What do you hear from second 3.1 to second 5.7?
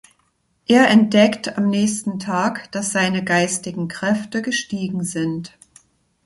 geistigen Kräfte gestiegen sind.